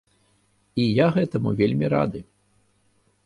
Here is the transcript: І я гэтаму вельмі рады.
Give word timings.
І 0.83 0.85
я 0.85 1.07
гэтаму 1.17 1.51
вельмі 1.59 1.91
рады. 1.97 2.19